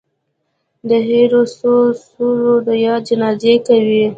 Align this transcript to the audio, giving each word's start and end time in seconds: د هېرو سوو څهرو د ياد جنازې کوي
د 0.89 0.91
هېرو 1.07 1.41
سوو 1.57 1.83
څهرو 2.09 2.53
د 2.67 2.69
ياد 2.85 3.01
جنازې 3.07 3.55
کوي 3.67 4.05